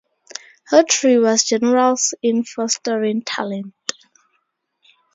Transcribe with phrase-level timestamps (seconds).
[0.71, 3.75] Hawtrey was generous in fostering talent.